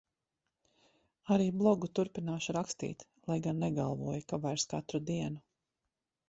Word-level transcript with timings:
Arī 1.35 1.45
blogu 1.59 1.89
turpināšu 1.99 2.55
rakstīt, 2.57 3.05
lai 3.33 3.37
gan 3.49 3.61
negalvoju, 3.65 4.25
ka 4.33 4.41
vairs 4.47 4.67
katru 4.73 5.05
dienu. 5.13 5.45